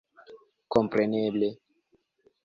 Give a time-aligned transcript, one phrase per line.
[0.75, 1.49] Kompreneble